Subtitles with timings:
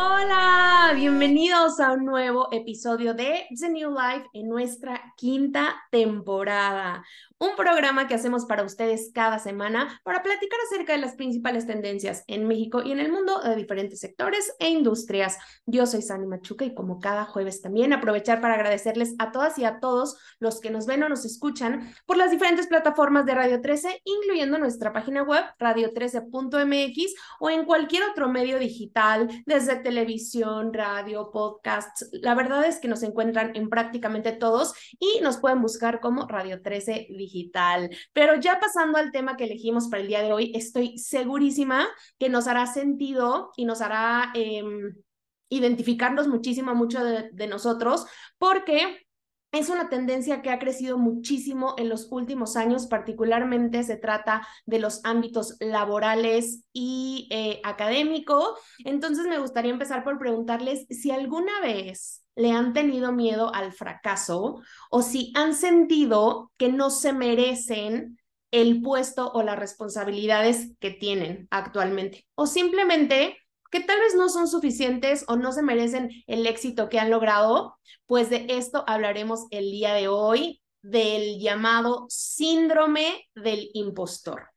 [0.00, 0.57] Hola,
[0.94, 7.04] bienvenidos a un nuevo episodio de The New Life en nuestra quinta temporada
[7.40, 12.24] un programa que hacemos para ustedes cada semana para platicar acerca de las principales tendencias
[12.26, 15.38] en México y en el mundo de diferentes sectores e industrias.
[15.64, 19.64] Yo soy Sani Machuca y como cada jueves también aprovechar para agradecerles a todas y
[19.64, 23.60] a todos los que nos ven o nos escuchan por las diferentes plataformas de Radio
[23.60, 31.30] 13, incluyendo nuestra página web radio13.mx o en cualquier otro medio digital, desde televisión, radio,
[31.30, 32.08] podcasts.
[32.12, 36.62] La verdad es que nos encuentran en prácticamente todos y nos pueden buscar como Radio
[36.62, 37.90] 13 Digital.
[38.14, 41.86] Pero ya pasando al tema que elegimos para el día de hoy, estoy segurísima
[42.18, 44.94] que nos hará sentido y nos hará em,
[45.50, 48.06] identificarnos muchísimo, mucho de nosotros,
[48.38, 49.07] porque
[49.52, 54.78] es una tendencia que ha crecido muchísimo en los últimos años, particularmente se trata de
[54.78, 58.58] los ámbitos laborales y eh, académico.
[58.84, 64.60] Entonces me gustaría empezar por preguntarles si alguna vez le han tenido miedo al fracaso
[64.90, 68.18] o si han sentido que no se merecen
[68.50, 73.36] el puesto o las responsabilidades que tienen actualmente o simplemente
[73.70, 77.78] que tal vez no son suficientes o no se merecen el éxito que han logrado,
[78.06, 84.48] pues de esto hablaremos el día de hoy, del llamado síndrome del impostor.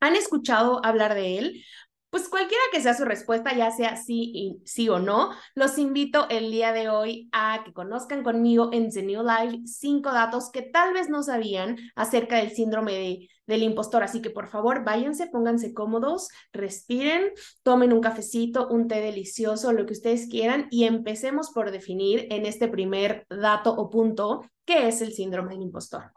[0.00, 1.64] ¿Han escuchado hablar de él?
[2.10, 6.50] Pues cualquiera que sea su respuesta, ya sea sí, sí o no, los invito el
[6.50, 10.92] día de hoy a que conozcan conmigo en The New Life cinco datos que tal
[10.92, 14.02] vez no sabían acerca del síndrome de, del impostor.
[14.02, 17.30] Así que por favor, váyanse, pónganse cómodos, respiren,
[17.62, 22.44] tomen un cafecito, un té delicioso, lo que ustedes quieran y empecemos por definir en
[22.44, 26.10] este primer dato o punto qué es el síndrome del impostor.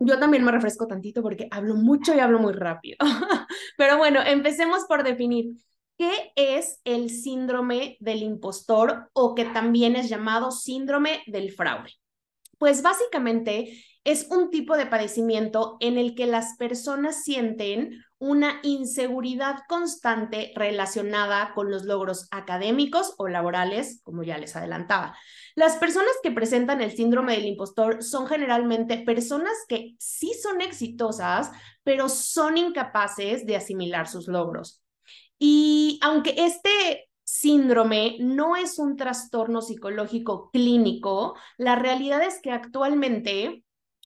[0.00, 2.96] Yo también me refresco tantito porque hablo mucho y hablo muy rápido.
[3.76, 5.54] Pero bueno, empecemos por definir
[5.98, 11.92] qué es el síndrome del impostor o que también es llamado síndrome del fraude.
[12.58, 13.72] Pues básicamente
[14.04, 21.52] es un tipo de padecimiento en el que las personas sienten una inseguridad constante relacionada
[21.54, 25.16] con los logros académicos o laborales, como ya les adelantaba.
[25.54, 31.50] Las personas que presentan el síndrome del impostor son generalmente personas que sí son exitosas,
[31.82, 34.82] pero son incapaces de asimilar sus logros.
[35.38, 43.64] Y aunque este síndrome no es un trastorno psicológico clínico, la realidad es que actualmente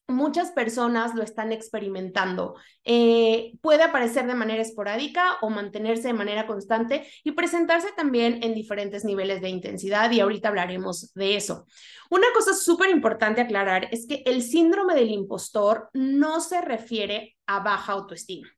[0.08, 2.56] muchas personas lo están experimentando.
[2.84, 8.54] Eh, puede aparecer de manera esporádica o mantenerse de manera constante y presentarse también en
[8.54, 11.66] diferentes niveles de intensidad y ahorita hablaremos de eso.
[12.10, 17.60] Una cosa súper importante aclarar es que el síndrome del impostor no se refiere a
[17.60, 18.48] baja autoestima.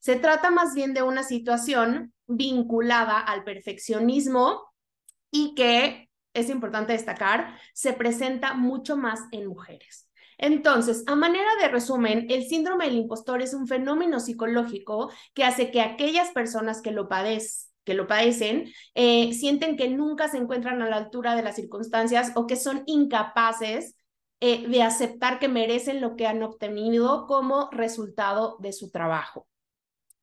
[0.00, 4.62] Se trata más bien de una situación vinculada al perfeccionismo
[5.30, 10.08] y que, es importante destacar, se presenta mucho más en mujeres.
[10.38, 15.70] Entonces, a manera de resumen, el síndrome del impostor es un fenómeno psicológico que hace
[15.70, 21.34] que aquellas personas que lo padecen, eh, sienten que nunca se encuentran a la altura
[21.34, 23.96] de las circunstancias o que son incapaces
[24.40, 29.46] eh, de aceptar que merecen lo que han obtenido como resultado de su trabajo.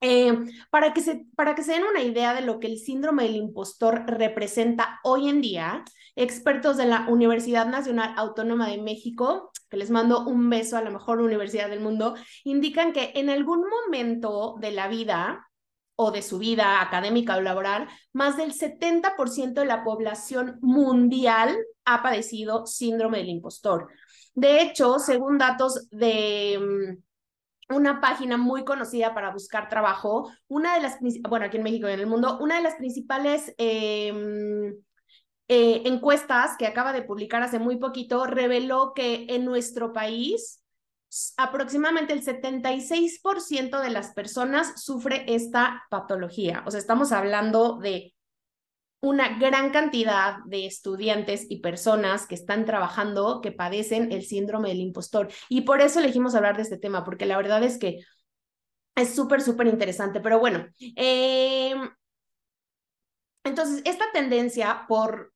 [0.04, 0.34] Eh,
[0.72, 3.36] para, que se, para que se den una idea de lo que el síndrome del
[3.36, 5.86] impostor representa hoy en día,
[6.16, 10.90] expertos de la Universidad Nacional Autónoma de México, que les mando un beso a la
[10.92, 15.48] mejor universidad del mundo, indican que en algún momento de la vida
[15.96, 22.04] o de su vida académica o laboral, más del 70% de la población mundial ha
[22.04, 23.88] padecido síndrome del impostor.
[24.34, 26.60] De hecho, según datos de
[27.70, 30.98] mm, una página muy conocida para buscar trabajo, una de las,
[31.30, 34.76] bueno, aquí en México y en el mundo, una de las principales em,
[35.54, 40.64] eh, encuestas que acaba de publicar hace muy poquito reveló que en nuestro país
[41.36, 46.64] aproximadamente el 76% de las personas sufre esta patología.
[46.66, 48.14] O sea, estamos hablando de
[49.02, 54.80] una gran cantidad de estudiantes y personas que están trabajando que padecen el síndrome del
[54.80, 55.28] impostor.
[55.50, 57.98] Y por eso elegimos hablar de este tema, porque la verdad es que
[58.96, 60.22] es súper, súper interesante.
[60.22, 60.66] Pero bueno,
[60.96, 61.76] eh,
[63.44, 65.34] entonces, esta tendencia por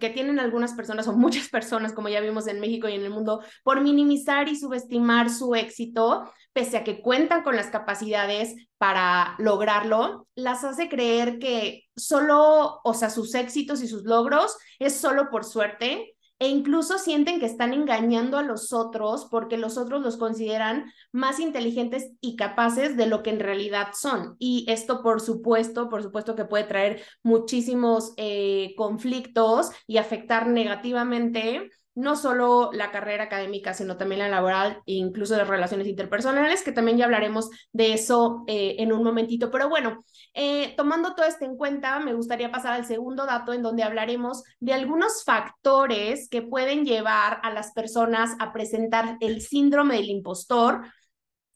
[0.00, 3.10] que tienen algunas personas o muchas personas, como ya vimos en México y en el
[3.10, 9.34] mundo, por minimizar y subestimar su éxito, pese a que cuentan con las capacidades para
[9.38, 15.28] lograrlo, las hace creer que solo, o sea, sus éxitos y sus logros es solo
[15.28, 20.16] por suerte e incluso sienten que están engañando a los otros porque los otros los
[20.16, 24.36] consideran más inteligentes y capaces de lo que en realidad son.
[24.38, 31.70] Y esto, por supuesto, por supuesto que puede traer muchísimos eh, conflictos y afectar negativamente
[31.98, 36.70] no solo la carrera académica, sino también la laboral e incluso las relaciones interpersonales, que
[36.70, 39.50] también ya hablaremos de eso eh, en un momentito.
[39.50, 43.62] Pero bueno, eh, tomando todo esto en cuenta, me gustaría pasar al segundo dato en
[43.62, 49.96] donde hablaremos de algunos factores que pueden llevar a las personas a presentar el síndrome
[49.96, 50.82] del impostor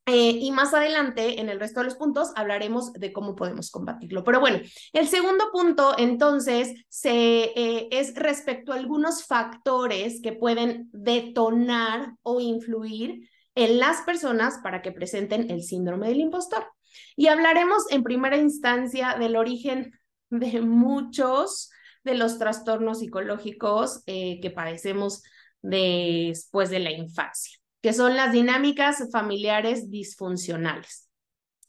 [0.07, 4.25] eh, y más adelante, en el resto de los puntos, hablaremos de cómo podemos combatirlo.
[4.25, 4.59] Pero bueno,
[4.93, 13.29] el segundo punto, entonces, eh, es respecto a algunos factores que pueden detonar o influir
[13.55, 16.67] en las personas para que presenten el síndrome del impostor.
[17.15, 19.93] Y hablaremos en primera instancia del origen
[20.31, 21.71] de muchos
[22.03, 25.23] de los trastornos psicológicos eh, que padecemos
[25.63, 31.13] después de la infancia que son las dinámicas familiares disfuncionales.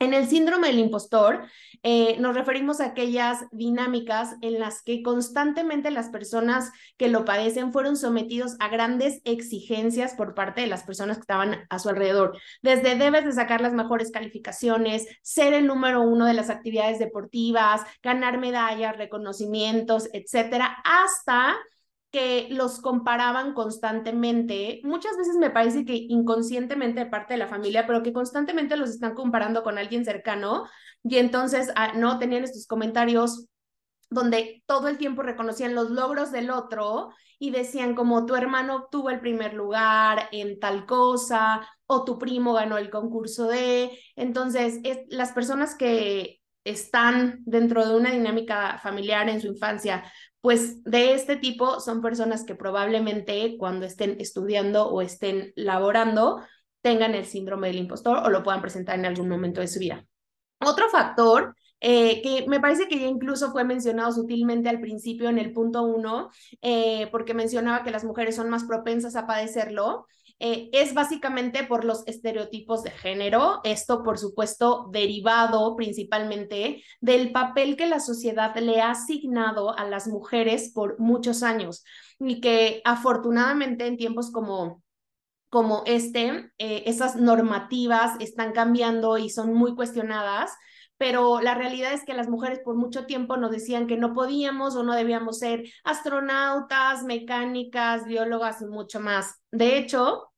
[0.04, 1.46] En el síndrome del impostor
[1.82, 7.72] eh, nos referimos a aquellas dinámicas en las que constantemente las personas que lo padecen
[7.72, 12.38] fueron sometidos a grandes exigencias por parte de las personas que estaban a su alrededor.
[12.62, 17.82] Desde debes de sacar las mejores calificaciones, ser el número uno de las actividades deportivas,
[18.02, 21.56] ganar medallas, reconocimientos, etcétera, hasta
[22.14, 27.88] que los comparaban constantemente, muchas veces me parece que inconscientemente de parte de la familia,
[27.88, 30.66] pero que constantemente los están comparando con alguien cercano
[31.04, 33.48] y entonces ah, no tenían estos comentarios
[34.12, 39.10] donde todo el tiempo reconocían los logros del otro y decían como tu hermano obtuvo
[39.10, 45.00] el primer lugar en tal cosa o tu primo ganó el concurso de, entonces es,
[45.08, 50.04] las personas que están dentro de una dinámica familiar en su infancia,
[50.44, 56.42] pues de este tipo son personas que probablemente cuando estén estudiando o estén laborando
[56.82, 60.06] tengan el síndrome del impostor o lo puedan presentar en algún momento de su vida.
[60.60, 65.38] Otro factor eh, que me parece que ya incluso fue mencionado sutilmente al principio en
[65.38, 66.30] el punto uno,
[66.62, 70.08] eh, porque mencionaba que las mujeres son más propensas a padecerlo,
[70.46, 77.78] eh, es básicamente por los estereotipos de género, esto por supuesto derivado principalmente del papel
[77.78, 81.86] que la sociedad le ha asignado a las mujeres por muchos años
[82.20, 84.84] y que afortunadamente en tiempos como
[85.48, 90.52] como este, eh, esas normativas están cambiando y son muy cuestionadas,
[90.98, 94.76] pero la realidad es que las mujeres por mucho tiempo nos decían que no podíamos
[94.76, 99.42] o no debíamos ser astronautas, mecánicas, biólogas y mucho más.
[99.52, 100.33] De hecho,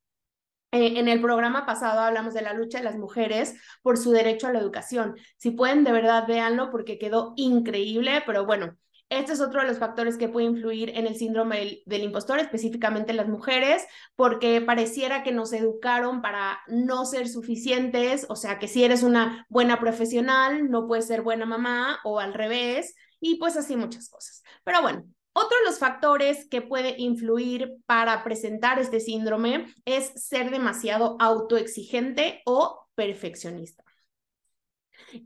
[0.76, 4.48] eh, en el programa pasado hablamos de la lucha de las mujeres por su derecho
[4.48, 5.16] a la educación.
[5.38, 8.76] Si pueden, de verdad, véanlo porque quedó increíble, pero bueno,
[9.10, 13.14] este es otro de los factores que puede influir en el síndrome del, impostor, específicamente
[13.14, 13.86] las mujeres,
[14.18, 19.46] porque pareciera que nos educaron para no ser suficientes, o sea, que si eres una
[19.48, 24.44] buena profesional, no puedes ser buena mamá o al revés, y pues así muchas cosas.
[24.66, 25.06] Pero bueno,
[25.38, 32.42] otro de los factores que puede influir para presentar este síndrome es ser demasiado autoexigente
[32.46, 33.84] o perfeccionista.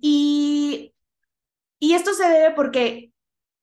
[0.01, 0.95] Y,
[1.77, 3.11] y esto se debe porque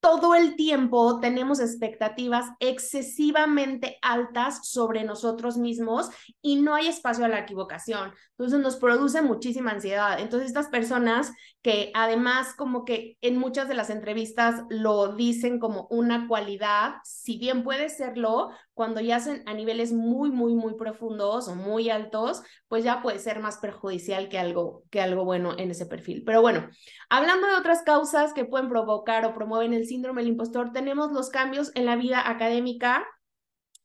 [0.06, 6.10] todo el tiempo tenemos expectativas excesivamente altas sobre nosotros mismos
[6.40, 8.12] y no hay espacio a la equivocación.
[8.38, 10.20] Entonces nos produce muchísima ansiedad.
[10.20, 15.88] Entonces estas personas que además como que en muchas de las entrevistas lo dicen como
[15.90, 21.48] una cualidad, si bien puede serlo, cuando ya hacen a niveles muy, muy, muy profundos
[21.48, 25.70] o muy altos, pues ya puede ser más perjudicial que algo, que algo bueno en
[25.70, 26.24] ese perfil.
[26.26, 26.68] Pero bueno,
[27.08, 31.30] hablando de otras causas que pueden provocar o promueven el síndrome del impostor, tenemos los
[31.30, 33.06] cambios en la vida académica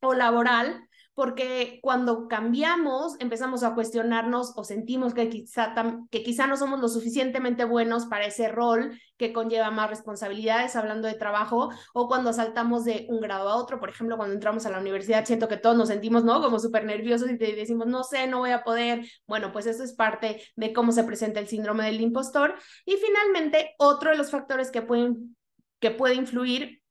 [0.02, 5.74] o laboral porque cuando cambiamos empezamos a cuestionarnos o sentimos que quizá,
[6.10, 11.06] que quizá no somos lo suficientemente buenos para ese rol que conlleva más responsabilidades, hablando
[11.08, 14.70] de trabajo, o cuando saltamos de un grado a otro, por ejemplo, cuando entramos a
[14.70, 16.40] la universidad, siento que todos nos sentimos, ¿no?
[16.42, 19.06] Como súper nerviosos y te decimos, no sé, no voy a poder.
[19.26, 22.54] Bueno, pues eso es parte de cómo se presenta el síndrome del impostor.
[22.84, 25.36] Y finalmente, otro de los factores que pueden
[25.82, 26.81] que puede influir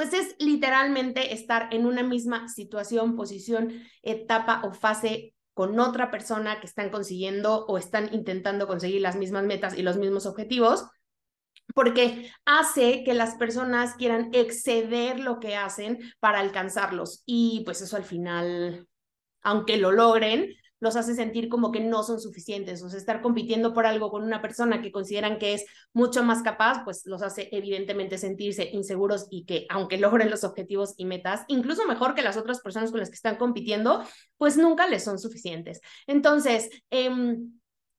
[0.00, 6.58] pues es literalmente estar en una misma situación, posición, etapa o fase con otra persona
[6.58, 10.86] que están consiguiendo o están intentando conseguir las mismas metas y los mismos objetivos,
[11.74, 17.22] porque hace que las personas quieran exceder lo que hacen para alcanzarlos.
[17.26, 18.88] Y pues eso al final,
[19.42, 20.48] aunque lo logren,
[20.80, 22.82] los hace sentir como que no son suficientes.
[22.82, 26.42] O sea, estar compitiendo por algo con una persona que consideran que es mucho más
[26.42, 31.44] capaz, pues los hace evidentemente sentirse inseguros y que aunque logren los objetivos y metas,
[31.48, 34.02] incluso mejor que las otras personas con las que están compitiendo,
[34.36, 35.80] pues nunca les son suficientes.
[36.06, 37.38] Entonces, eh,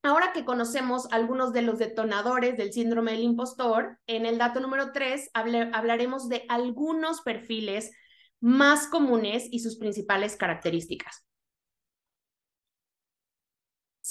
[0.03, 4.91] Ahora que conocemos algunos de los detonadores del síndrome del impostor, en el dato número
[4.91, 7.91] 3 hablaremos de algunos perfiles
[8.39, 11.23] más comunes y sus principales características.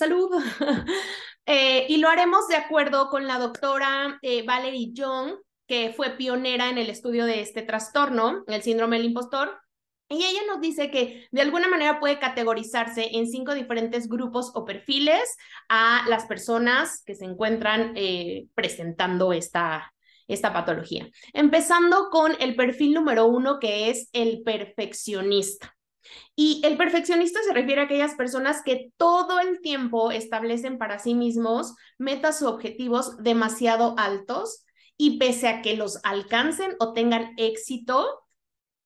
[0.00, 0.30] Salud.
[1.46, 5.32] Eh, y lo haremos de acuerdo con la doctora eh, Valerie Young,
[5.66, 9.58] que fue pionera en el estudio de este trastorno, el síndrome del impostor,
[10.08, 14.64] y ella nos dice que de alguna manera puede categorizarse en cinco diferentes grupos o
[14.64, 15.36] perfiles
[15.68, 19.92] a las personas que se encuentran eh, presentando esta,
[20.28, 21.08] esta patología.
[21.32, 25.74] Empezando con el perfil número uno, que es el perfeccionista.
[26.34, 31.14] Y el perfeccionista se refiere a aquellas personas que todo el tiempo establecen para sí
[31.14, 34.64] mismos metas o objetivos demasiado altos
[34.96, 38.06] y pese a que los alcancen o tengan éxito,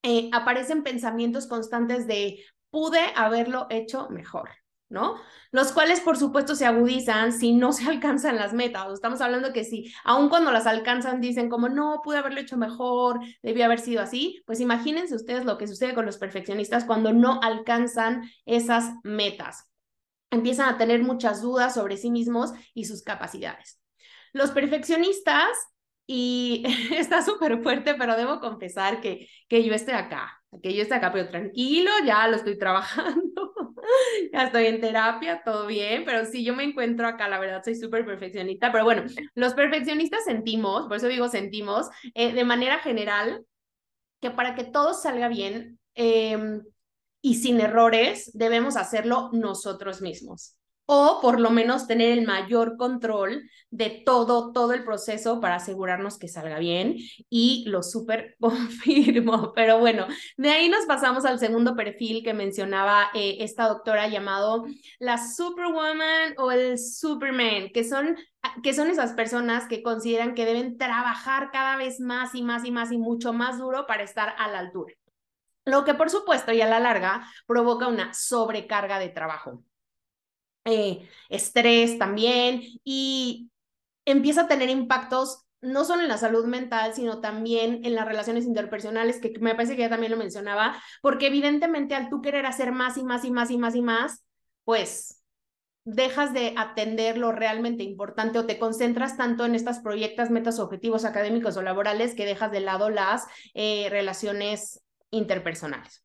[0.02, 4.50] eh, aparecen pensamientos constantes de pude haberlo hecho mejor,
[4.94, 5.16] ¿no?
[5.50, 8.90] Los cuales, por supuesto, se agudizan si no se alcanzan las metas.
[8.94, 13.20] Estamos hablando que si, aun cuando las alcanzan, dicen como, no, pude haberlo hecho mejor,
[13.42, 17.40] debió haber sido así, pues imagínense ustedes lo que sucede con los perfeccionistas cuando no
[17.42, 19.70] alcanzan esas metas.
[20.30, 23.80] Empiezan a tener muchas dudas sobre sí mismos y sus capacidades.
[24.32, 25.48] Los perfeccionistas
[26.06, 26.64] y
[26.96, 31.12] está súper fuerte, pero debo confesar que, que yo estoy acá, que yo estoy acá,
[31.12, 33.53] pero tranquilo, ya lo estoy trabajando,
[34.33, 37.75] ya estoy en terapia, todo bien, pero sí, yo me encuentro acá, la verdad, soy
[37.75, 43.45] súper perfeccionista, pero bueno, los perfeccionistas sentimos, por eso digo sentimos, eh, de manera general,
[44.21, 46.62] que para que todo salga bien em,
[47.23, 53.43] y sin errores, debemos hacerlo nosotros mismos o por lo menos tener el mayor control
[53.71, 56.97] de todo, todo el proceso para asegurarnos que salga bien
[57.31, 59.53] y lo súper confirmo.
[59.55, 64.64] Pero bueno, de ahí nos pasamos al segundo perfil que mencionaba eh, esta doctora llamado
[64.99, 68.17] la Superwoman o el Superman, que son,
[68.62, 72.71] que son esas personas que consideran que deben trabajar cada vez más y más y
[72.71, 74.95] más y mucho más duro para estar a la altura.
[75.64, 79.64] Lo que por supuesto y a la larga provoca una sobrecarga de trabajo.
[80.64, 83.50] Eh, estrés también y
[84.06, 88.44] empieza a tener impactos no solo en la salud mental, sino también en las relaciones
[88.44, 92.73] interpersonales, que me parece que ya también lo mencionaba, porque evidentemente al tú querer hacer
[92.73, 94.25] más y más y más y más y más,
[94.64, 95.23] pues
[95.85, 101.04] dejas de atender lo realmente importante o te concentras tanto en estas proyectos, metas, objetivos
[101.04, 106.03] académicos o laborales que dejas de lado las eh, relaciones interpersonales.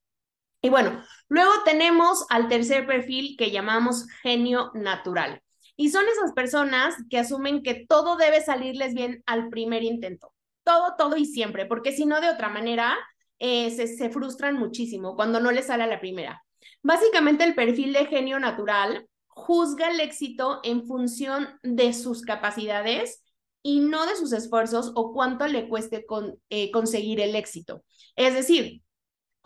[0.61, 5.41] Y bueno, luego tenemos al tercer perfil que llamamos genio natural.
[5.77, 10.33] Y son esas personas que asumen que todo debe salirles bien al primer intento.
[10.63, 12.97] Todo, todo y siempre, porque si no, de otra manera,
[13.39, 16.43] eh, se, se frustran muchísimo cuando no les sale a la primera.
[16.83, 23.23] Básicamente el perfil de genio natural juzga el éxito en función de sus capacidades
[23.63, 27.83] y no de sus esfuerzos o cuánto le cueste con, eh, conseguir el éxito.
[28.15, 28.81] Es decir,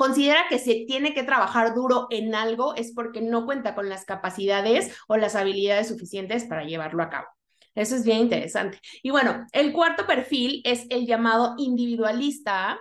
[0.03, 4.03] considera que si tiene que trabajar duro en algo es porque no cuenta con las
[4.03, 7.27] capacidades o las habilidades suficientes para llevarlo a cabo.
[7.73, 8.81] Eso es bien interesante.
[9.01, 12.77] Y bueno, el cuarto perfil es el llamado individualista,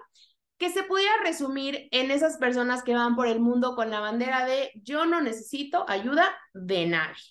[0.59, 4.45] que se pudiera resumir en esas personas que van por el mundo con la bandera
[4.45, 7.23] de yo no necesito ayuda de nadie.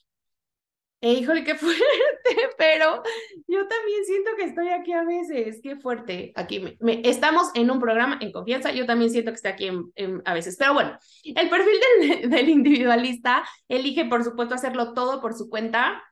[1.01, 1.81] E híjole, qué fuerte,
[2.57, 3.01] pero
[3.47, 6.31] yo también siento que estoy aquí a veces, qué fuerte.
[6.35, 9.69] Aquí me, estamos en un programa en confianza, yo también siento que estoy aquí
[10.25, 15.33] a veces, pero bueno, el perfil del, del individualista elige, por supuesto, hacerlo todo por
[15.33, 16.03] su cuenta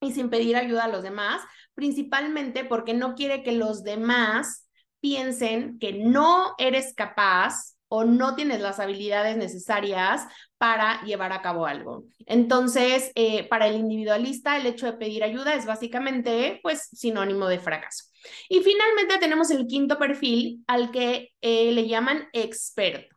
[0.00, 1.42] y sin pedir ayuda a los demás,
[1.74, 4.68] principalmente porque no quiere que los demás
[5.00, 10.26] piensen que no eres capaz o no tienes las habilidades necesarias
[10.58, 12.04] para llevar a cabo algo.
[12.26, 17.58] Entonces, eh, para el individualista, el hecho de pedir ayuda es básicamente, pues, sinónimo de
[17.58, 18.04] fracaso.
[18.48, 23.16] Y finalmente tenemos el quinto perfil al que eh, le llaman experto,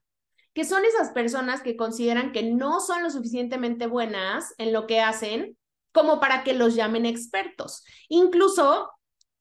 [0.54, 5.01] que son esas personas que consideran que no son lo suficientemente buenas en lo que
[5.01, 5.58] hacen
[5.92, 7.84] como para que los llamen expertos.
[8.08, 8.90] Incluso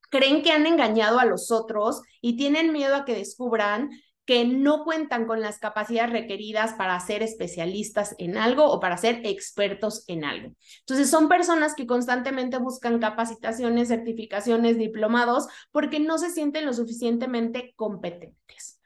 [0.09, 3.89] creen que han engañado a los otros y tienen miedo a que descubran
[4.31, 9.19] que no cuentan con las capacidades requeridas para ser especialistas en algo o para ser
[9.25, 10.55] expertos en algo.
[10.79, 17.73] Entonces, son personas que constantemente buscan capacitaciones, certificaciones, diplomados, porque no se sienten lo suficientemente
[17.75, 18.79] competentes.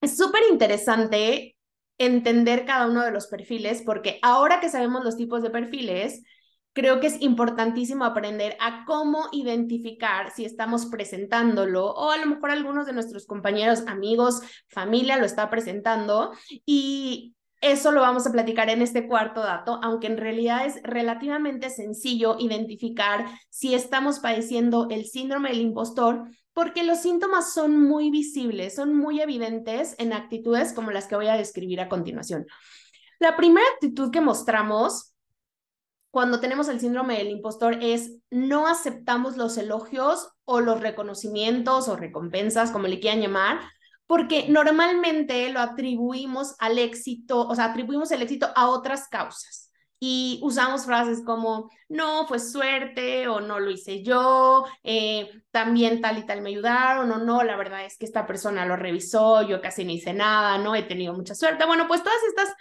[0.00, 1.58] Es súper interesante
[1.98, 6.22] entender cada uno de los perfiles, porque ahora que sabemos los tipos de perfiles,
[6.74, 12.50] creo que es importantísimo aprender a cómo identificar si estamos presentándolo o a lo mejor
[12.50, 16.32] algunos de nuestros compañeros, amigos, familia lo está presentando
[16.66, 21.70] y eso lo vamos a platicar en este cuarto dato, aunque en realidad es relativamente
[21.70, 28.74] sencillo identificar si estamos padeciendo el síndrome del impostor porque los síntomas son muy visibles,
[28.74, 32.46] son muy evidentes en actitudes como las que voy a describir a continuación.
[33.18, 35.13] La primera actitud que mostramos
[36.14, 41.96] cuando tenemos el síndrome del impostor es no aceptamos los elogios o los reconocimientos o
[41.96, 43.58] recompensas, como le quieran llamar,
[44.06, 50.38] porque normalmente lo atribuimos al éxito, o sea, atribuimos el éxito a otras causas y
[50.42, 56.26] usamos frases como, no, fue suerte o no lo hice yo, eh, también tal y
[56.26, 59.84] tal me ayudaron o no, la verdad es que esta persona lo revisó, yo casi
[59.84, 61.64] no hice nada, no he tenido mucha suerte.
[61.64, 62.54] Bueno, pues todas estas,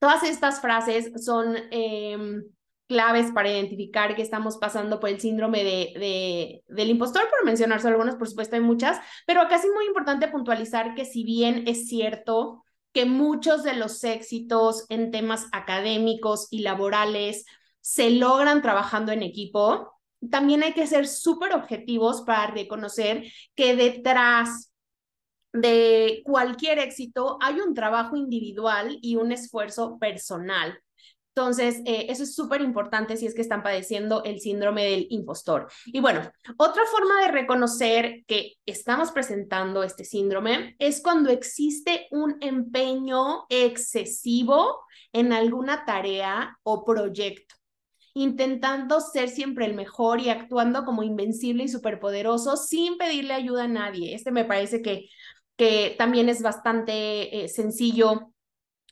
[0.00, 1.56] todas estas frases son...
[1.70, 2.42] Em,
[2.88, 7.80] claves para identificar que estamos pasando por el síndrome de, de, del impostor, por mencionar
[7.80, 11.64] solo algunas, por supuesto hay muchas, pero acá es muy importante puntualizar que si bien
[11.66, 17.44] es cierto que muchos de los éxitos en temas académicos y laborales
[17.80, 19.92] se logran trabajando en equipo,
[20.30, 23.24] también hay que ser súper objetivos para reconocer
[23.54, 24.72] que detrás
[25.60, 30.78] de cualquier éxito hay un trabajo individual y un esfuerzo personal.
[31.36, 35.70] Entonces, eh, eso es súper importante si es que están padeciendo el síndrome del impostor.
[35.84, 36.22] Y bueno,
[36.56, 44.80] otra forma de reconocer que estamos presentando este síndrome es cuando existe un empeño excesivo
[45.12, 47.54] en alguna tarea o proyecto
[48.16, 53.68] intentando ser siempre el mejor y actuando como invencible y superpoderoso sin pedirle ayuda a
[53.68, 54.14] nadie.
[54.14, 55.10] Este me parece que,
[55.56, 58.32] que también es bastante eh, sencillo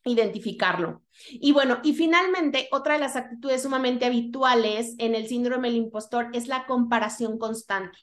[0.05, 1.03] identificarlo.
[1.31, 6.29] Y bueno, y finalmente, otra de las actitudes sumamente habituales en el síndrome del impostor
[6.35, 7.99] es la comparación constante.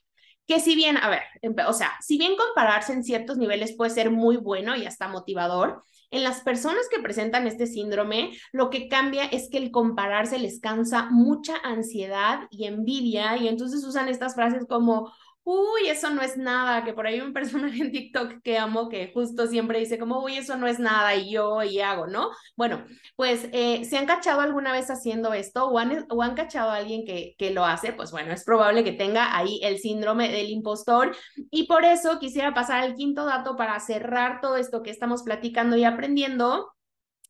[0.47, 1.21] Que si bien, a ver,
[1.67, 5.83] o sea, si bien compararse en ciertos niveles puede ser muy bueno y hasta motivador,
[6.09, 10.59] en las personas que presentan este síndrome, lo que cambia es que el compararse les
[10.59, 16.37] cansa mucha ansiedad y envidia y entonces usan estas frases como, uy, eso no es
[16.37, 20.23] nada, que por ahí un personaje en TikTok que amo que justo siempre dice como,
[20.23, 22.29] uy, eso no es nada y yo y hago, ¿no?
[22.55, 26.69] Bueno, pues eh, si han cachado alguna vez haciendo esto o han, o han cachado
[26.71, 30.31] a alguien que, que lo hace, pues bueno, es probable que tenga ahí el síndrome
[30.31, 31.15] del impostor.
[31.49, 35.75] Y por eso quisiera pasar al quinto dato para cerrar todo esto que estamos platicando
[35.75, 36.71] y aprendiendo,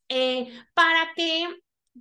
[0.10, 1.48] eh, para que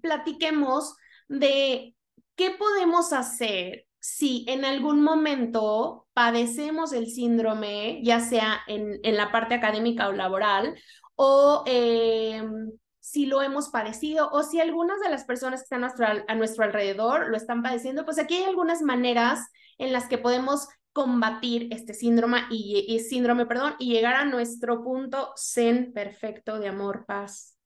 [0.03, 0.97] platiquemos
[1.29, 1.95] de
[2.35, 9.31] qué podemos hacer si en algún momento padecemos el síndrome, ya sea en, en la
[9.31, 10.75] parte académica o laboral,
[11.17, 15.85] o em, si lo hemos padecido, o si algunas de las personas que están
[16.27, 19.47] a nuestro, alrededor lo están padeciendo, pues aquí hay algunas maneras
[19.79, 25.33] en las que podemos combatir este síndrome y síndrome, perdón, y llegar a nuestro punto
[25.37, 27.60] zen perfecto de amor, paz,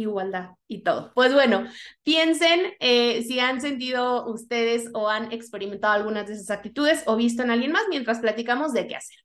[0.00, 1.12] igualdad y todo.
[1.14, 1.66] Pues bueno,
[2.02, 7.42] piensen eh, si han sentido ustedes o han experimentado algunas de esas actitudes o visto
[7.42, 9.16] en alguien más mientras platicamos de qué hacer.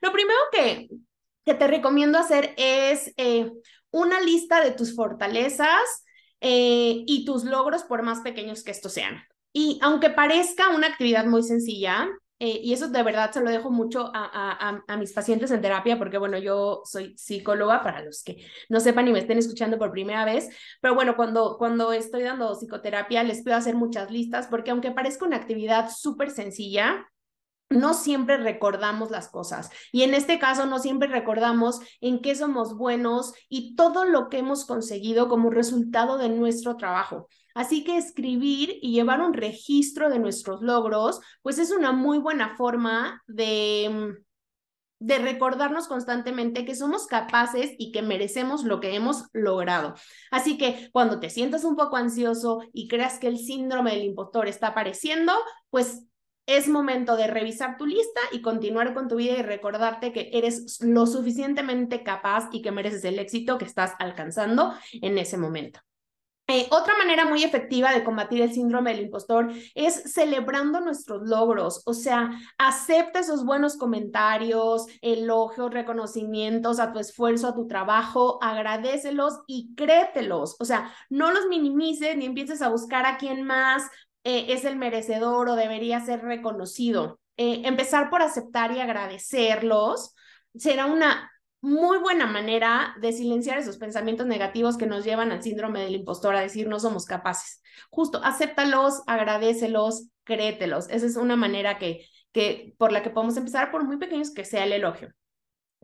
[0.00, 0.88] Lo primero que,
[1.44, 3.50] que te recomiendo hacer es eh,
[3.90, 6.04] una lista de tus fortalezas
[6.40, 9.22] eh, y tus logros por más pequeños que estos sean.
[9.52, 12.08] Y aunque parezca una actividad muy sencilla,
[12.40, 16.18] eh, y eso de verdad se lo dejo mucho a, mis pacientes en terapia, porque
[16.18, 20.24] bueno, yo soy psicóloga para los que no sepan y me estén escuchando por primera
[20.24, 20.48] vez,
[20.80, 25.26] pero bueno, cuando, cuando estoy dando psicoterapia les puedo hacer muchas listas, porque aunque parezca
[25.26, 27.08] una actividad súper sencilla,
[27.70, 32.76] no siempre recordamos las cosas y en este caso no siempre recordamos en qué somos
[32.76, 37.28] buenos y todo lo que hemos conseguido como resultado de nuestro trabajo.
[37.58, 42.56] Así que escribir y llevar un registro de nuestros logros, pues es una muy buena
[42.56, 49.24] forma de, mm, de recordarnos constantemente que somos capaces y que merecemos lo que hemos
[49.32, 49.94] logrado.
[50.30, 54.46] Así que cuando te sientas un poco ansioso y creas que el síndrome del impostor
[54.46, 55.32] está apareciendo,
[55.68, 56.04] pues
[56.46, 60.78] es momento de revisar tu lista y continuar con tu vida y recordarte que eres
[60.80, 65.80] lo suficientemente capaz y que mereces el éxito que estás alcanzando en ese momento.
[66.50, 71.82] Eh, otra manera muy efectiva de combatir el síndrome del impostor es celebrando nuestros logros,
[71.84, 79.40] o sea, acepta esos buenos comentarios, elogios, reconocimientos a tu esfuerzo, a tu trabajo, agradecelos
[79.46, 83.82] y créetelos, o sea, no los minimices ni empieces a buscar a quién más
[84.24, 87.20] eh, es el merecedor o debería ser reconocido.
[87.36, 90.14] Eh, empezar por aceptar y agradecerlos
[90.54, 95.80] será una muy buena manera de silenciar esos pensamientos negativos que nos llevan al síndrome
[95.80, 97.62] del impostor, a decir no somos capaces.
[97.90, 100.88] Justo, acéptalos, agradecelos, créetelos.
[100.88, 104.44] Esa es una manera que, que, por la que podemos empezar, por muy pequeños que
[104.44, 105.12] sea el elogio.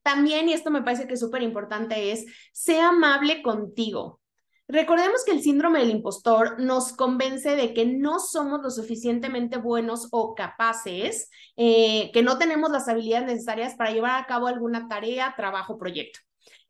[0.02, 4.20] También, y esto me parece que es súper importante, es sea amable contigo.
[4.66, 10.08] Recordemos que el síndrome del impostor nos convence de que no somos lo suficientemente buenos
[10.10, 15.34] o capaces, eh, que no tenemos las habilidades necesarias para llevar a cabo alguna tarea,
[15.36, 16.20] trabajo, proyecto.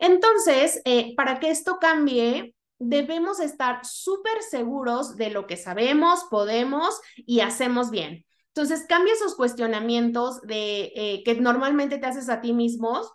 [0.01, 7.01] Entonces, eh, para que esto cambie, debemos estar súper seguros de lo que sabemos, podemos
[7.17, 8.27] y hacemos bien.
[8.49, 13.11] Entonces, cambia esos cuestionamientos de eh, que normalmente te haces a ti mismos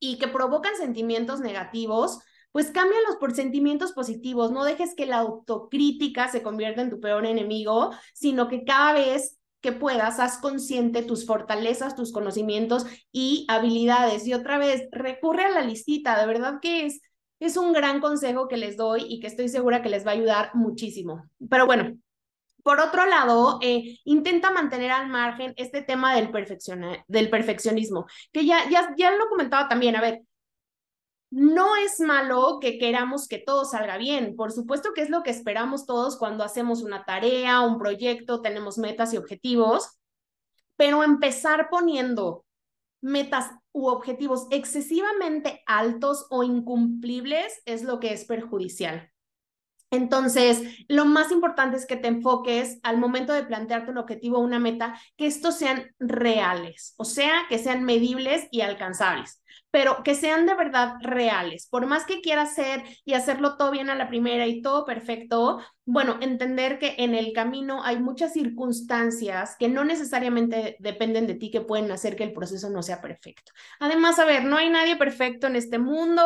[0.00, 2.20] y que provocan sentimientos negativos
[2.52, 7.26] pues cámbialos por sentimientos positivos, no dejes que la autocrítica se convierta en tu peor
[7.26, 14.26] enemigo, sino que cada vez que puedas, haz consciente tus fortalezas, tus conocimientos y habilidades.
[14.26, 17.00] Y otra vez, recurre a la listita, de verdad que es,
[17.40, 20.14] es un gran consejo que les doy y que estoy segura que les va a
[20.14, 21.24] ayudar muchísimo.
[21.50, 21.96] Pero bueno,
[22.62, 26.30] por otro lado, eh, intenta mantener al margen este tema del,
[27.08, 29.96] del perfeccionismo, que ya, ya, ya lo comentaba también.
[29.96, 30.22] A ver,
[31.30, 34.34] no es malo que queramos que todo salga bien.
[34.36, 38.78] Por supuesto que es lo que esperamos todos cuando hacemos una tarea, un proyecto, tenemos
[38.78, 39.98] metas y objetivos,
[40.76, 42.44] pero empezar poniendo
[43.00, 49.10] metas u objetivos excesivamente altos o incumplibles es lo que es perjudicial.
[49.90, 54.42] Entonces, lo más importante es que te enfoques al momento de plantearte un objetivo o
[54.42, 60.14] una meta, que estos sean reales, o sea, que sean medibles y alcanzables pero que
[60.14, 61.66] sean de verdad reales.
[61.70, 65.60] Por más que quieras hacer y hacerlo todo bien a la primera y todo perfecto,
[65.84, 71.50] bueno, entender que en el camino hay muchas circunstancias que no necesariamente dependen de ti
[71.50, 73.52] que pueden hacer que el proceso no sea perfecto.
[73.80, 76.22] Además, a ver, no hay nadie perfecto en este mundo,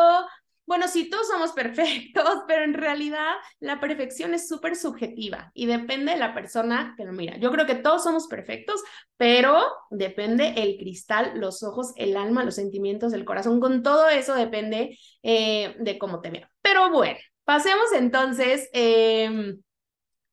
[0.65, 6.13] bueno, sí, todos somos perfectos, pero en realidad la perfección es súper subjetiva y depende
[6.13, 7.37] de la persona que lo mira.
[7.37, 8.81] Yo creo que todos somos perfectos,
[9.17, 13.59] pero depende el cristal, los ojos, el alma, los sentimientos, el corazón.
[13.59, 16.49] Con todo eso depende eh, de cómo te vea.
[16.61, 19.61] Pero bueno, pasemos entonces em,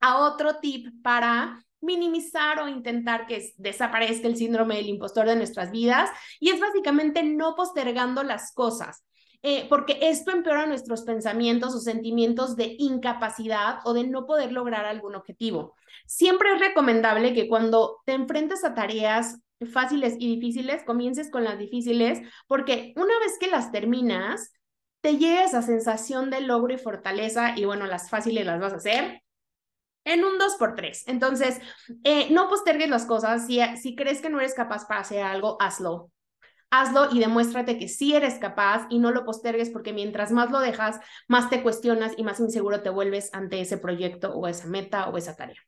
[0.01, 5.71] a otro tip para minimizar o intentar que desaparezca el síndrome del impostor de nuestras
[5.71, 9.05] vidas y es básicamente no postergando las cosas.
[9.43, 14.85] Eh, porque esto empeora nuestros pensamientos o sentimientos de incapacidad o de no poder lograr
[14.85, 15.77] algún objetivo.
[16.07, 19.39] Siempre es recomendable que cuando te enfrentes a tareas
[19.73, 24.53] fáciles y difíciles, comiences con las difíciles, porque una vez que las terminas,
[25.01, 28.77] te llega esa sensación de logro y fortaleza y bueno, las fáciles las vas a
[28.77, 29.23] hacer
[30.05, 31.05] en un 2x3.
[31.07, 31.61] Entonces,
[32.05, 33.47] eh, no postergues las cosas.
[33.47, 36.11] Si, si crees que no eres capaz para hacer algo, hazlo
[36.71, 40.61] hazlo y demuéstrate que sí eres capaz y no lo postergues porque mientras más lo
[40.61, 45.09] dejas, más te cuestionas y más inseguro te vuelves ante ese proyecto o esa meta
[45.09, 45.61] o esa tarea.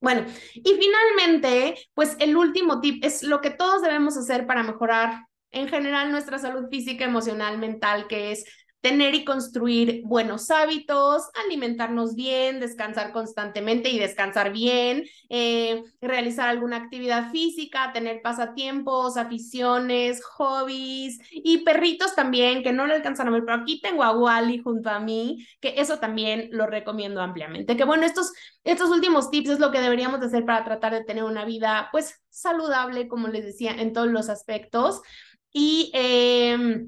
[0.00, 5.26] Bueno, y finalmente, pues el último tip es lo que todos debemos hacer para mejorar
[5.50, 8.44] en general nuestra salud física, emocional, mental, que es
[8.80, 16.76] tener y construir buenos hábitos, alimentarnos bien, descansar constantemente y descansar bien, eh, realizar alguna
[16.76, 23.44] actividad física, tener pasatiempos, aficiones, hobbies y perritos también, que no le alcanzan a ver,
[23.44, 27.76] pero aquí tengo a Wally junto a mí, que eso también lo recomiendo ampliamente.
[27.76, 31.04] Que bueno, estos, estos últimos tips es lo que deberíamos de hacer para tratar de
[31.04, 35.02] tener una vida pues saludable, como les decía, en todos los aspectos.
[35.50, 36.86] Y eh,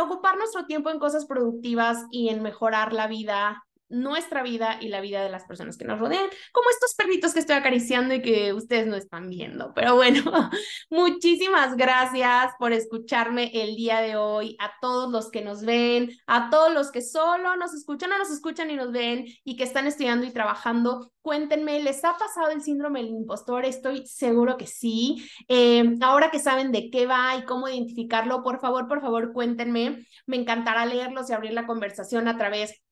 [0.00, 5.00] ocupar nuestro tiempo en cosas productivas y en mejorar la vida nuestra vida y la
[5.00, 8.52] vida de las personas que nos rodean, como estos perritos que estoy acariciando y que
[8.52, 9.72] ustedes no están viendo.
[9.74, 10.22] Pero bueno,
[10.90, 16.50] muchísimas gracias por escucharme el día de hoy, a todos los que nos ven, a
[16.50, 19.86] todos los que solo nos escuchan o nos escuchan y nos ven y que están
[19.86, 21.12] estudiando y trabajando.
[21.22, 23.64] Cuéntenme, ¿les ha pasado el síndrome del impostor?
[23.64, 25.28] Estoy seguro que sí.
[25.48, 30.06] Eh, ahora que saben de qué va y cómo identificarlo, por favor, por favor, cuéntenme.
[30.26, 32.85] Me encantará leerlos y abrir la conversación a través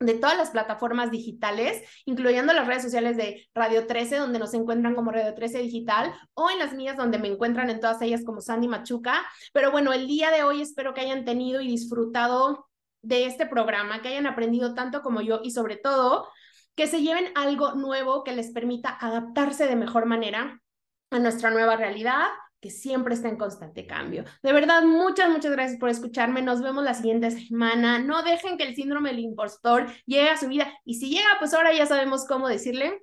[0.00, 4.94] de todas las plataformas digitales, incluyendo las redes sociales de Radio 13, donde nos encuentran
[4.94, 8.40] como Radio 13 Digital, o en las mías, donde me encuentran en todas ellas como
[8.40, 9.20] Sandy Machuca.
[9.52, 12.66] Pero bueno, el día de hoy espero que hayan tenido y disfrutado
[13.02, 16.28] de este programa, que hayan aprendido tanto como yo y sobre todo
[16.74, 20.62] que se lleven algo nuevo que les permita adaptarse de mejor manera
[21.10, 22.28] a nuestra nueva realidad
[22.60, 24.24] que siempre está en constante cambio.
[24.42, 26.42] De verdad, muchas, muchas gracias por escucharme.
[26.42, 27.98] Nos vemos la siguiente semana.
[27.98, 30.72] No dejen que el síndrome del impostor llegue a su vida.
[30.84, 33.02] Y si llega, pues ahora ya sabemos cómo decirle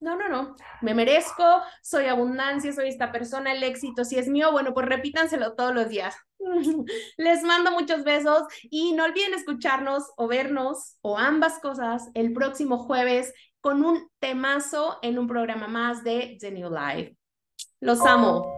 [0.00, 0.56] No, no, no.
[0.82, 1.44] Me merezco,
[1.82, 5.88] soy abundancia, soy esta persona, el éxito si es mío, bueno, pues repítanselo todos los
[5.88, 6.16] días.
[7.16, 12.78] Les mando muchos besos y no olviden escucharnos o vernos o ambas cosas el próximo
[12.78, 17.16] jueves con un temazo en un programa más de The New Life.
[17.80, 18.57] Los amo.